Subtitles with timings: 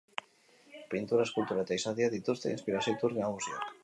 [0.93, 3.69] Pintura, eskultura eta izadia dituzte inspirazio-iturri nagusiak.